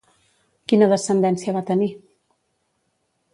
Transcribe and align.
Quina 0.71 0.87
descendència 0.93 1.55
va 1.59 1.63
tenir? 1.69 1.91